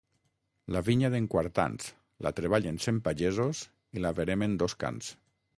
[0.75, 1.91] La vinya d'en Quartans:
[2.29, 3.63] la treballen cent pagesos
[3.99, 5.17] i la veremen dos cans.